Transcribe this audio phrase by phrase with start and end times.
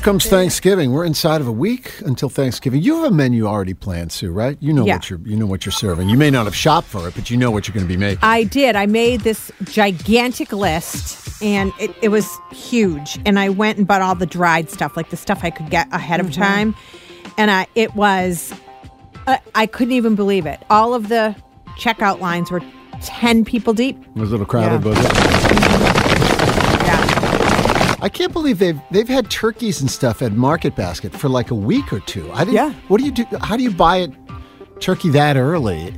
[0.00, 0.92] Here comes Thanksgiving.
[0.92, 2.80] We're inside of a week until Thanksgiving.
[2.80, 4.56] You have a menu already planned, Sue, right?
[4.58, 4.94] You know Yeah.
[4.94, 6.08] what you're you know what you're serving.
[6.08, 7.98] You may not have shopped for it, but you know what you're going to be
[7.98, 8.20] making.
[8.22, 8.76] I did.
[8.76, 13.18] I made this gigantic list and it, it was huge.
[13.26, 15.86] And I went and bought all the dried stuff, like the stuff I could get
[15.92, 16.74] ahead of time.
[17.36, 18.54] And I, it was,
[19.26, 20.60] uh, I couldn't even believe it.
[20.70, 21.36] All of the
[21.78, 22.62] checkout lines were
[23.02, 23.98] 10 people deep.
[24.16, 24.88] It was a little crowded, Yeah.
[24.94, 24.98] was
[26.56, 26.59] it?
[28.02, 31.54] I can't believe they've they've had turkeys and stuff at Market Basket for like a
[31.54, 32.30] week or two.
[32.32, 32.54] I didn't.
[32.54, 32.72] Yeah.
[32.88, 33.24] What do you do?
[33.40, 34.10] How do you buy it
[34.80, 35.94] turkey that early?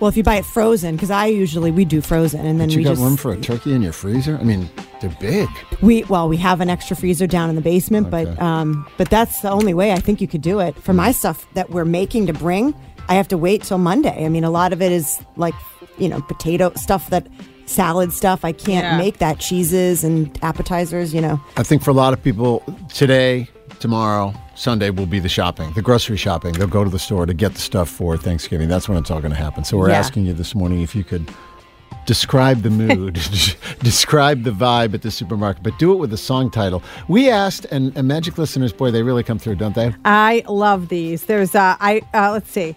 [0.00, 2.72] Well, if you buy it frozen, because I usually we do frozen, and then But
[2.72, 4.36] you we got just room for a turkey in your freezer?
[4.38, 4.68] I mean,
[5.00, 5.48] they're big.
[5.80, 8.24] we well we have an extra freezer down in the basement, Okay.
[8.24, 10.74] but um, but that's the only way I think you could do it.
[10.76, 12.74] For my stuff that we're making to bring,
[13.08, 14.24] I have to wait till Monday.
[14.24, 15.54] I mean, a lot of it is like
[15.98, 17.28] you know potato stuff that
[17.66, 18.44] salad stuff.
[18.44, 18.98] I can't Yeah.
[18.98, 21.12] make that cheeses and appetizers.
[21.14, 22.62] You know, I think for a lot of people,
[22.92, 23.48] today,
[23.80, 26.52] tomorrow, Sunday will be the shopping, the grocery shopping.
[26.52, 28.68] They'll go to the store to get the stuff for Thanksgiving.
[28.68, 29.64] That's when it's all going to happen.
[29.64, 29.98] So we're Yeah.
[29.98, 31.28] asking you this morning if you could
[32.06, 33.14] describe the mood,
[33.82, 36.82] describe the vibe at the supermarket, but do it with a song title.
[37.08, 39.94] We asked, and, and Magic listeners, boy, they really come through, don't they?
[40.04, 41.24] I love these.
[41.24, 42.76] There's, uh, I, uh, let's see.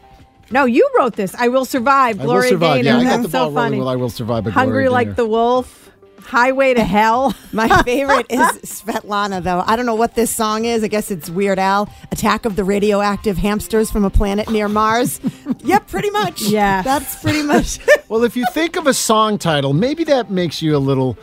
[0.51, 1.33] No, you wrote this.
[1.35, 2.19] I will survive.
[2.19, 2.83] I will Gloria survive.
[2.83, 2.89] Gaynor.
[2.89, 3.79] Yeah, I got That's the so ball rolling funny.
[3.79, 5.15] with I Will Survive by Hungry Gloria like Gaynor.
[5.15, 5.83] the wolf.
[6.21, 7.33] Highway to hell.
[7.53, 9.63] my favorite is Svetlana though.
[9.65, 10.83] I don't know what this song is.
[10.83, 11.87] I guess it's Weird Al.
[12.11, 15.21] Attack of the radioactive hamsters from a planet near Mars.
[15.63, 16.41] yep, pretty much.
[16.41, 16.81] Yeah.
[16.81, 17.79] that's pretty much.
[18.09, 21.17] Well, if you think of a song title, maybe that makes you a little,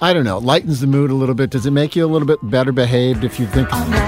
[0.00, 1.50] I don't know, lightens the mood a little bit.
[1.50, 3.68] Does it make you a little bit better behaved if you think?
[3.68, 4.00] Somebody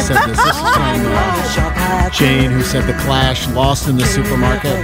[0.00, 0.38] said this.
[0.38, 1.71] This is from
[2.12, 4.72] Jane, who said the Clash, "Lost in the Supermarket."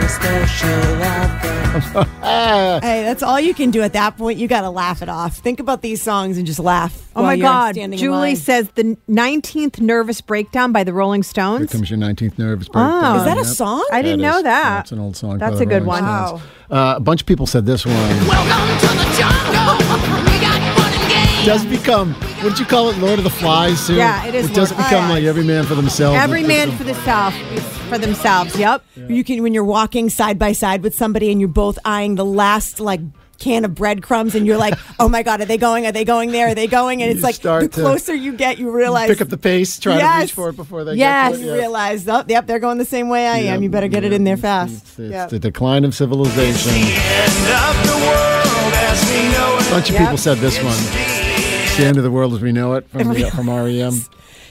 [2.28, 4.38] Hey, that's all you can do at that point.
[4.38, 5.36] You got to laugh it off.
[5.36, 7.08] Think about these songs and just laugh.
[7.14, 7.74] Oh while my you're God.
[7.74, 11.70] standing Julie says the 19th Nervous Breakdown by the Rolling here Stones.
[11.72, 13.04] comes your 19th nervous breakdown.
[13.04, 13.18] Oh.
[13.18, 13.86] Is that a song?
[13.92, 14.42] I didn't That know is.
[14.44, 14.76] that.
[14.78, 15.38] That's an old song.
[15.38, 16.26] by That's the a good Rolling one.
[16.28, 16.42] Stones.
[16.70, 17.94] Uh, a bunch of people said this one.
[17.94, 19.77] Welcome to the jungle.
[21.44, 23.80] Does become what did you call it, Lord of the Flies?
[23.86, 23.96] Soon?
[23.96, 25.10] Yeah, it is It does Lord of the become Flies.
[25.10, 26.18] like every man for themselves.
[26.18, 27.36] Every man for themselves.
[27.88, 28.56] For themselves.
[28.56, 28.84] Yep.
[29.08, 32.24] You can when you're walking side by side with somebody and you're both eyeing the
[32.24, 33.00] last like
[33.38, 35.86] can of breadcrumbs and you're like, oh my god, are they going?
[35.86, 36.48] Are they going there?
[36.48, 37.02] Are they going?
[37.02, 39.78] And You it's like start the closer you get, you realize pick up the pace,
[39.78, 41.32] try to reach for it before they Yes.
[41.32, 41.54] get to you it.
[41.54, 41.58] Yeah.
[41.60, 43.62] realize, oh, yep, they're going the same way I am.
[43.62, 44.74] You better get it in there fast.
[44.74, 45.30] It's, it's Yep.
[45.30, 46.72] the decline of civilization.
[46.72, 49.66] End of the world as we know it.
[49.68, 50.02] A bunch of Yep.
[50.02, 51.17] people said this one.
[51.78, 53.94] The end of the world as we know it from, the, from REM.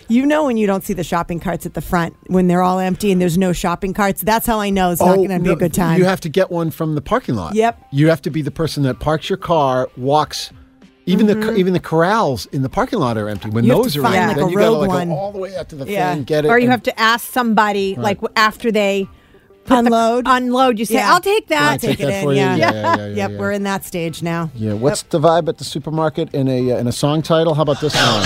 [0.10, 2.80] You know when you don't see the shopping carts at the front when they're all
[2.80, 4.22] empty and there's no shopping carts.
[4.22, 5.98] That's how I know it's not going to be Oh, no, a good time.
[6.00, 7.56] You have to get one from the parking lot.
[7.56, 7.88] Yep.
[7.92, 10.52] You have to be the person that parks your car, walks.
[11.06, 11.58] Even the Mm-hmm.
[11.58, 13.50] even the corrals in the parking lot are empty.
[13.50, 15.70] When You those are empty, like, then you gotta like go all the way out
[15.70, 16.14] to the Yeah.
[16.14, 19.08] thing, get it, Or you and- have to ask somebody, like after they
[19.68, 20.24] put the- Unload.
[20.28, 21.14] unload, you say, Yeah.
[21.14, 21.72] I'll take that.
[21.74, 22.40] I'll take Take it that in, for you.
[22.40, 22.56] yeah.
[22.56, 23.38] Yeah, yeah, yeah, yeah, yep, yeah.
[23.38, 24.50] we're in that stage now.
[24.56, 24.74] Yeah.
[24.74, 27.54] What's the vibe at the supermarket in a uh, in a song title?
[27.54, 28.04] How about this one?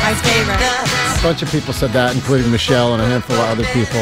[0.00, 1.20] My favorite.
[1.20, 4.00] A bunch of people said that, including Michelle and a handful of other people.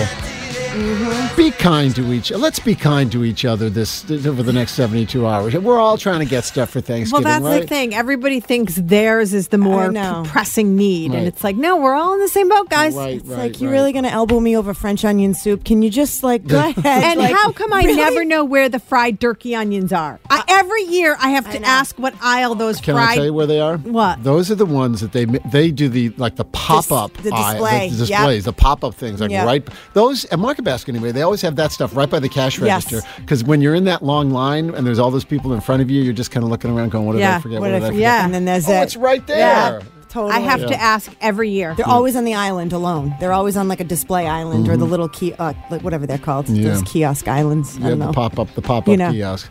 [1.37, 2.31] Be kind to each.
[2.31, 5.55] Let's be kind to each other this, this over the next seventy-two hours.
[5.57, 7.25] We're all trying to get stuff for Thanksgiving.
[7.25, 7.61] Well, that's right?
[7.63, 7.95] the thing.
[7.95, 9.93] Everybody thinks theirs is the more
[10.25, 11.11] pressing need.
[11.13, 11.19] Right.
[11.19, 12.95] And it's like, no, we're all in the same boat, guys.
[12.95, 15.65] Right, It's like you're really going to elbow me over French onion soup.
[15.65, 16.85] Can you just like go ahead?
[17.05, 17.97] And Like, how come I really?
[17.97, 20.19] never know where the fried turkey onions are?
[20.31, 21.67] I, every year I have to know.
[21.67, 23.09] ask what aisle those Can fried.
[23.11, 23.79] I tell you where they are?
[23.79, 24.23] What?
[24.23, 27.89] Those are the ones that they they do the like the pop up the display,
[27.91, 28.09] the, yep.
[28.09, 29.47] displays, the pop up things like Yep.
[29.47, 29.69] right.
[29.95, 31.13] Those at Market Basket anyway.
[31.13, 32.93] They always have that stuff right by the cash Yes.
[32.93, 35.83] register because when you're in that long line and there's all those people in front
[35.83, 37.61] of you, you're just kind of looking around going, "What did I forget?
[37.61, 38.25] What What, did I forget?" Yeah.
[38.25, 38.83] And then there's Oh, it.
[38.83, 39.39] it's right there.
[39.39, 40.33] Yeah, totally.
[40.35, 40.67] I have Yeah.
[40.69, 41.75] to ask every year.
[41.77, 43.15] They're always on the island alone.
[43.21, 46.19] They're always on like a display island or the little key, uh, like whatever they're
[46.19, 46.47] called.
[46.47, 46.57] Mm-hmm.
[46.57, 46.69] Yeah.
[46.75, 47.79] Those kiosk islands.
[47.83, 49.11] I Yeah, the pop up, the pop up You know.
[49.13, 49.51] kiosk.